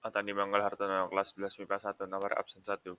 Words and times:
Atandi 0.00 0.32
Manggal 0.32 0.64
Hartono, 0.64 1.08
kelas 1.12 1.36
11 1.36 1.66
MIPA 1.68 1.92
1, 1.92 2.08
nomor 2.08 2.32
absen 2.32 2.64
1. 2.64 2.96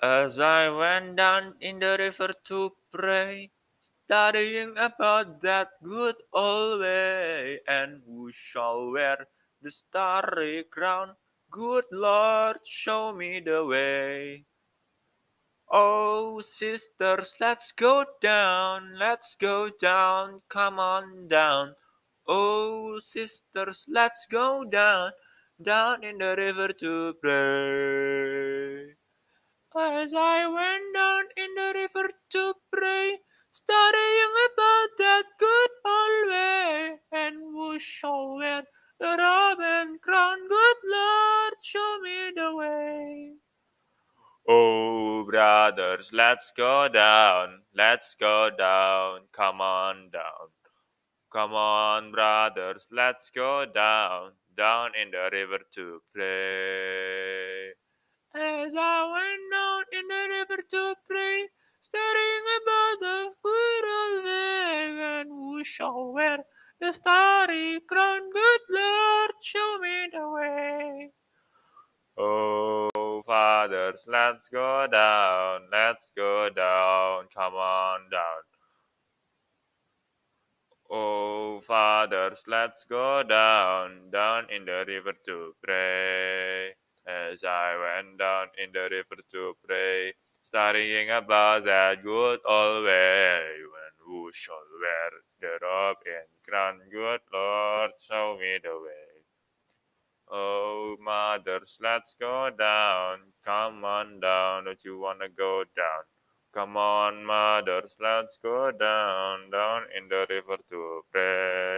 As 0.00 0.38
I 0.38 0.70
went 0.70 1.16
down 1.16 1.54
in 1.60 1.80
the 1.80 1.96
river 1.98 2.32
to 2.48 2.72
pray, 2.90 3.50
studying 4.04 4.78
about 4.78 5.42
that 5.42 5.68
good 5.82 6.16
old 6.32 6.80
way, 6.80 7.60
and 7.68 8.00
who 8.06 8.32
shall 8.32 8.92
wear 8.92 9.28
the 9.60 9.70
starry 9.70 10.64
crown? 10.70 11.16
Good 11.50 11.84
Lord, 11.92 12.60
show 12.64 13.12
me 13.12 13.40
the 13.44 13.64
way. 13.64 14.44
Oh, 15.70 16.40
sisters, 16.40 17.34
let's 17.40 17.72
go 17.72 18.04
down, 18.22 18.96
let's 18.98 19.36
go 19.36 19.68
down, 19.68 20.40
come 20.48 20.78
on 20.78 21.28
down. 21.28 21.74
Oh, 22.26 23.00
sisters, 23.00 23.84
let's 23.88 24.24
go 24.30 24.64
down, 24.64 25.12
down 25.62 26.04
in 26.04 26.18
the 26.18 26.34
river 26.36 26.68
to 26.80 27.14
pray. 27.20 28.94
As 29.76 30.14
I 30.14 30.46
went 30.46 30.94
down 30.94 31.24
in 31.36 31.54
the 31.54 31.72
river 31.74 32.08
to 32.32 32.54
pray, 32.72 33.18
studying 33.52 34.34
about 34.48 34.88
that 34.98 35.24
good 35.38 35.70
old 35.84 36.28
way, 36.30 36.94
and 37.12 37.36
who 37.36 37.78
shall 37.78 38.10
oh, 38.10 38.36
wear 38.36 38.62
the 39.00 39.16
robe 39.18 39.58
and 39.60 40.00
crown? 40.00 40.38
Good 40.48 40.76
Lord, 40.84 41.54
show 41.62 41.98
me 42.02 42.32
the 42.34 42.56
way. 42.56 43.32
Oh, 44.48 45.24
brothers, 45.24 46.10
let's 46.12 46.52
go 46.56 46.88
down, 46.88 47.62
let's 47.74 48.14
go 48.18 48.50
down, 48.56 49.22
come 49.32 49.60
on 49.60 50.10
down. 50.10 50.48
Come 51.30 51.52
on, 51.52 52.10
brothers, 52.10 52.86
let's 52.90 53.28
go 53.28 53.66
down, 53.66 54.32
down 54.56 54.92
in 54.96 55.10
the 55.10 55.28
river 55.30 55.58
to 55.74 56.00
pray. 56.14 57.68
As 58.34 58.74
I 58.74 59.04
went 59.12 59.44
down 59.52 59.82
in 59.92 60.08
the 60.08 60.24
river 60.32 60.62
to 60.70 60.94
pray, 61.06 61.48
staring 61.82 62.44
about 62.62 62.96
the 63.00 63.28
good 63.44 63.84
old 63.84 64.24
way, 64.24 65.20
and 65.20 65.28
who 65.28 65.62
shall 65.64 66.12
wear 66.14 66.38
the 66.80 66.92
starry 66.94 67.80
crown? 67.86 68.30
Good 68.32 68.60
Lord, 68.70 69.30
show 69.42 69.78
me 69.82 70.08
the 70.10 70.30
way. 70.30 71.10
Oh, 72.16 73.22
fathers, 73.26 74.02
let's 74.06 74.48
go 74.48 74.86
down, 74.90 75.68
let's 75.70 76.10
go 76.16 76.48
down, 76.48 77.28
come 77.34 77.54
on 77.54 78.08
down. 78.10 78.47
Fathers, 81.98 82.44
let's 82.46 82.84
go 82.84 83.24
down, 83.24 84.10
down 84.12 84.46
in 84.54 84.64
the 84.64 84.84
river 84.86 85.14
to 85.26 85.52
pray. 85.64 86.68
As 87.04 87.42
I 87.42 87.74
went 87.74 88.18
down 88.20 88.46
in 88.56 88.70
the 88.72 88.86
river 88.88 89.20
to 89.32 89.56
pray, 89.66 90.12
studying 90.44 91.10
about 91.10 91.64
that 91.64 92.04
good 92.04 92.38
old 92.48 92.84
way, 92.84 93.40
when 93.74 93.94
who 94.06 94.30
shall 94.32 94.62
wear 94.80 95.10
the 95.40 95.58
robe 95.66 95.96
and 96.06 96.28
crown? 96.46 96.78
Good 96.88 97.20
Lord, 97.32 97.90
show 98.08 98.36
me 98.40 98.58
the 98.62 98.78
way. 98.78 99.18
Oh, 100.30 100.94
mothers, 101.02 101.78
let's 101.82 102.14
go 102.20 102.48
down. 102.56 103.18
Come 103.44 103.84
on 103.84 104.20
down. 104.20 104.66
Don't 104.66 104.84
you 104.84 105.00
want 105.00 105.18
to 105.18 105.28
go 105.30 105.64
down? 105.74 106.04
Come 106.54 106.76
on, 106.78 107.24
mothers, 107.24 107.92
let's 108.00 108.38
go 108.42 108.70
down, 108.72 109.50
down 109.50 109.82
in 109.96 110.08
the 110.08 110.26
river 110.30 110.56
to 110.70 111.02
pray. 111.12 111.77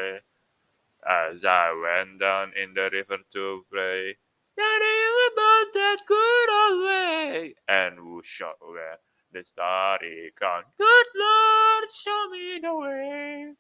As 1.09 1.45
I 1.47 1.73
went 1.73 2.21
down 2.21 2.53
in 2.55 2.75
the 2.75 2.91
river 2.93 3.19
to 3.33 3.65
pray, 3.71 4.17
studying 4.43 5.17
about 5.33 5.73
that 5.73 5.99
good 6.07 6.51
old 6.51 6.87
way, 6.87 7.55
and 7.69 7.97
who 7.97 8.21
shall 8.23 8.57
wear 8.61 8.99
oh, 8.99 9.03
the 9.33 9.43
starry 9.45 10.33
crown? 10.37 10.65
Good 10.77 11.07
Lord, 11.15 11.85
show 12.05 12.29
me 12.31 12.61
the 12.61 12.75
way. 12.75 13.55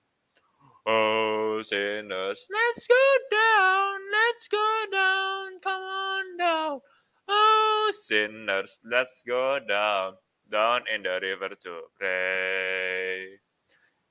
Oh, 0.86 1.62
sinners, 1.62 2.46
let's 2.50 2.86
go 2.86 3.06
down, 3.30 4.00
let's 4.12 4.48
go 4.48 4.84
down, 4.92 5.60
come 5.62 5.82
on 5.82 6.36
down. 6.36 6.80
Oh, 7.26 7.92
sinners, 7.94 8.78
let's 8.84 9.22
go 9.26 9.60
down, 9.66 10.14
down 10.50 10.82
in 10.94 11.02
the 11.04 11.18
river 11.22 11.54
to 11.62 11.80
pray. 11.98 13.40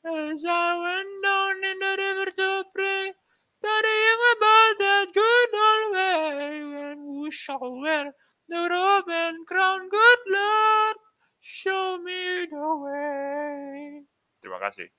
As 0.05 0.45
I 0.47 0.79
went 0.81 1.18
shall 7.31 7.61
wear 7.79 8.11
the 8.49 8.61
robe 8.69 9.09
and 9.09 9.47
crown? 9.47 9.89
Good 9.89 10.21
Lord, 10.33 10.97
show 11.41 11.97
me 12.03 12.47
the 12.49 12.69
way. 12.83 14.03
Terima 14.41 14.59
kasih. 14.59 14.89